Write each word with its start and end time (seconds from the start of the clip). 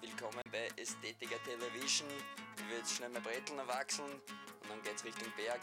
Willkommen 0.00 0.40
bei 0.52 0.68
Ästhetiker 0.80 1.42
Television. 1.42 2.06
Ich 2.56 2.68
will 2.68 2.78
jetzt 2.78 2.94
schnell 2.94 3.08
mein 3.08 3.22
Brettl 3.22 3.54
noch 3.54 3.66
wachseln 3.66 4.08
und 4.08 4.70
dann 4.70 4.80
geht's 4.82 5.04
Richtung 5.04 5.32
Berg. 5.36 5.60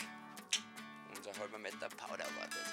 Unser 1.15 1.32
halber 1.39 1.57
Meter 1.57 1.88
Powder 1.89 2.25
wartet. 2.38 2.65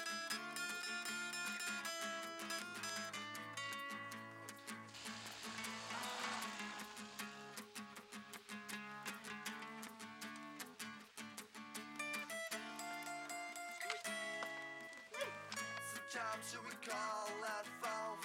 Sometimes 15.93 16.53
you 16.53 16.59
recall 16.69 17.29
that 17.41 17.65
fall 17.81 18.17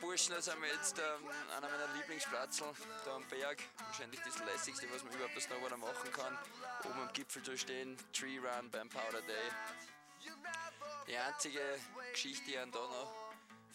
Burschen, 0.00 0.34
da 0.34 0.42
sind 0.42 0.60
wir 0.60 0.68
jetzt 0.68 0.98
ähm, 0.98 1.28
einer 1.56 1.68
meiner 1.68 1.94
Lieblingsplatzeln, 1.94 2.70
da 3.04 3.16
am 3.16 3.26
Berg. 3.28 3.58
Wahrscheinlich 3.78 4.20
das 4.20 4.38
lässigste, 4.44 4.86
was 4.92 5.02
man 5.04 5.12
überhaupt 5.14 5.34
als 5.34 5.44
Snowboarder 5.44 5.76
machen 5.76 6.12
kann. 6.12 6.38
Oben 6.84 7.00
am 7.00 7.12
Gipfel 7.12 7.42
zu 7.42 7.56
stehen, 7.56 7.96
Tree 8.12 8.38
Run 8.38 8.70
beim 8.70 8.88
Powder 8.88 9.22
Day. 9.22 9.50
Die 11.08 11.16
einzige 11.16 11.60
Geschichte, 12.12 12.44
die 12.46 12.58
einen 12.58 12.72
da 12.72 12.78
noch 12.78 13.12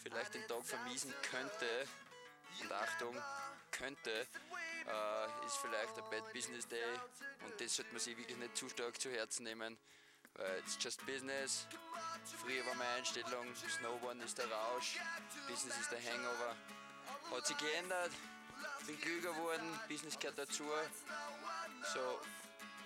vielleicht 0.02 0.34
den 0.34 0.46
Tag 0.46 0.64
vermiesen 0.64 1.12
könnte, 1.30 1.86
und 2.60 2.72
Achtung, 2.72 3.16
könnte, 3.70 4.10
äh, 4.10 5.46
ist 5.46 5.56
vielleicht 5.56 5.96
ein 5.96 6.10
Bad 6.10 6.32
Business 6.32 6.68
Day 6.68 6.94
und 7.44 7.60
das 7.60 7.76
sollte 7.76 7.92
man 7.92 8.00
sich 8.00 8.16
wirklich 8.16 8.36
nicht 8.36 8.56
zu 8.56 8.68
stark 8.68 9.00
zu 9.00 9.10
Herzen 9.10 9.44
nehmen, 9.44 9.78
weil 10.36 10.58
it's 10.58 10.76
just 10.80 11.04
business. 11.06 11.66
Früher 12.40 12.64
war 12.66 12.74
meine 12.74 12.90
Einstellung, 12.98 13.46
Snowboarden 13.54 14.22
ist 14.22 14.38
der 14.38 14.50
Rausch, 14.50 14.98
Business 15.48 15.78
ist 15.78 15.90
der 15.90 16.00
Hangover. 16.00 16.56
Hat 17.30 17.46
sich 17.46 17.56
geändert, 17.56 18.10
bin 18.86 19.00
klüger 19.00 19.32
geworden, 19.32 19.66
Business 19.88 20.18
gehört 20.18 20.38
dazu. 20.38 20.64
So, 21.94 22.20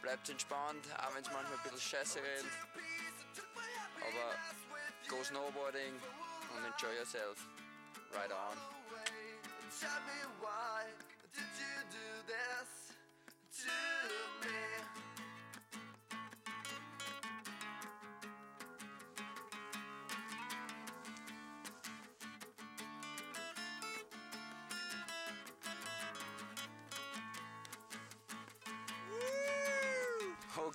bleibt 0.03 0.29
entspannt, 0.29 0.87
auch 0.99 1.15
wenn 1.15 1.23
es 1.23 1.31
manchmal 1.31 1.57
ein 1.57 1.63
bisschen 1.63 1.81
scheiße 1.81 2.21
rennt. 2.23 2.53
Aber 4.01 4.35
go 5.09 5.23
snowboarding 5.23 5.95
und 6.57 6.65
enjoy 6.65 6.95
yourself. 6.97 7.39
Right 8.13 8.33
on. 8.33 8.57
Tell 9.81 9.91
me 10.07 10.27
why 10.41 10.85
did 11.35 11.45
you 11.59 11.75
do 11.91 12.07
this 12.27 12.95
to 13.63 14.49
me? 14.49 14.96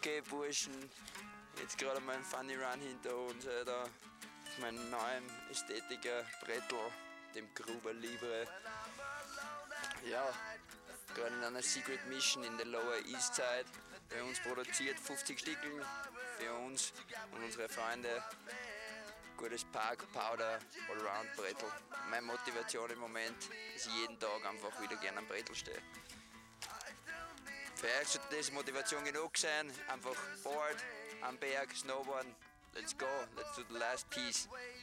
Okay, 0.03 0.23
Burschen, 0.31 0.73
jetzt 1.59 1.77
gerade 1.77 1.99
mal 1.99 2.15
ein 2.15 2.23
Funny 2.23 2.55
Run 2.55 2.79
hinter 2.79 3.15
uns, 3.15 3.45
Alter. 3.45 3.83
Auf 3.83 4.57
meinem 4.57 4.89
neuen 4.89 5.23
Ästhetiker 5.51 6.25
Brettel, 6.43 6.79
dem 7.35 7.47
Gruber 7.53 7.93
Libre. 7.93 8.47
Ja, 10.09 10.27
gerade 11.13 11.35
in 11.35 11.43
einer 11.43 11.61
Secret 11.61 12.03
Mission 12.07 12.43
in 12.45 12.57
der 12.57 12.65
Lower 12.65 12.97
East 13.13 13.35
Side. 13.35 13.65
Bei 14.09 14.23
uns 14.23 14.39
produziert 14.39 14.99
50 14.99 15.37
Stickeln 15.37 15.85
für 16.39 16.51
uns 16.65 16.93
und 17.35 17.43
unsere 17.43 17.69
Freunde. 17.69 18.23
Gutes 19.37 19.63
Park, 19.65 20.11
Powder, 20.13 20.57
Allround 20.89 21.35
Brettel. 21.35 21.69
Meine 22.09 22.25
Motivation 22.25 22.89
im 22.89 22.97
Moment 22.97 23.37
ist 23.75 23.87
jeden 23.99 24.19
Tag 24.19 24.43
einfach 24.49 24.81
wieder 24.81 24.95
gerne 24.95 25.19
am 25.19 25.27
Brettel 25.27 25.53
stehe. 25.53 25.79
Euch 27.83 28.07
sollte 28.07 28.35
das 28.35 28.51
Motivation 28.51 29.03
genug 29.03 29.37
sein. 29.37 29.71
Einfach 29.87 30.15
Board, 30.43 30.77
am 31.21 31.37
Berg, 31.37 31.75
Snowboarden. 31.75 32.35
Let's 32.73 32.95
go, 32.97 33.07
let's 33.35 33.55
do 33.55 33.63
the 33.69 33.79
last 33.79 34.09
piece. 34.09 34.47
way 34.51 34.81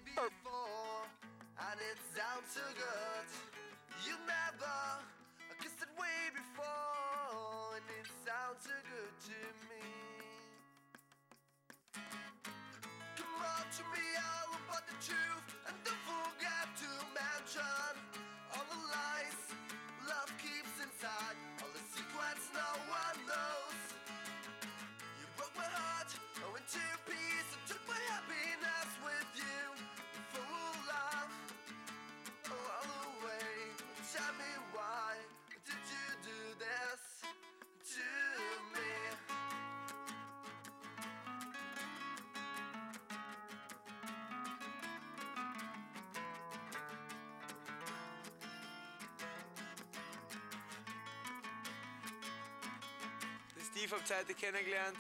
Steve 53.79 53.95
habt 53.95 54.11
ihr 54.11 54.17
heute 54.17 54.35
kennengelernt. 54.35 54.97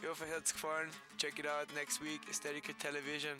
Ich 0.00 0.08
hoffe, 0.08 0.24
euch 0.24 0.30
hat's 0.30 0.52
gefallen. 0.52 0.88
Check 1.18 1.40
it 1.40 1.46
out 1.48 1.66
next 1.74 2.00
week, 2.00 2.20
Aesthetica 2.28 2.72
Television. 2.74 3.32